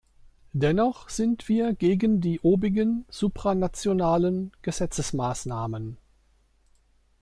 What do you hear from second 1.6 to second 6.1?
gegen die obigen supranationalen Gesetzesmaßnahmen.